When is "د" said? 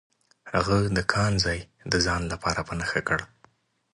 0.95-0.97, 1.91-1.93